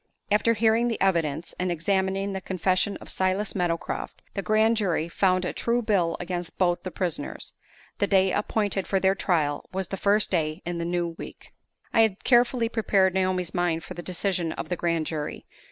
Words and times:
After 0.31 0.55
hearing 0.55 0.87
the 0.87 0.99
evidence, 0.99 1.53
and 1.59 1.71
examining 1.71 2.33
the 2.33 2.41
confession 2.41 2.97
of 2.97 3.11
Silas 3.11 3.53
Meadowcroft, 3.53 4.23
the 4.33 4.41
grand 4.41 4.75
jury 4.77 5.07
found 5.07 5.45
a 5.45 5.53
true 5.53 5.83
bill 5.83 6.17
against 6.19 6.57
both 6.57 6.81
the 6.81 6.89
prisoners. 6.89 7.53
The 7.99 8.07
day 8.07 8.31
appointed 8.31 8.87
for 8.87 8.99
their 8.99 9.13
trial 9.13 9.69
was 9.71 9.89
the 9.89 9.97
first 9.97 10.31
day 10.31 10.63
in 10.65 10.79
the 10.79 10.85
new 10.85 11.09
week. 11.19 11.53
I 11.93 12.01
had 12.01 12.23
carefully 12.23 12.67
prepared 12.67 13.13
Naomi's 13.13 13.53
mind 13.53 13.83
for 13.83 13.93
the 13.93 14.01
decision 14.01 14.53
of 14.53 14.69
the 14.69 14.75
grand 14.75 15.05
jury. 15.05 15.45